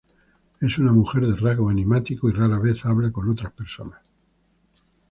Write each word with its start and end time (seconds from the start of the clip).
Es 0.59 0.79
una 0.79 0.91
mujer 0.93 1.27
de 1.27 1.35
rasgos 1.35 1.71
enigmáticos 1.71 2.31
y 2.33 2.35
rara 2.35 2.57
vez 2.57 2.83
habla 2.87 3.11
con 3.11 3.29
otras 3.29 3.53
personas. 3.53 4.01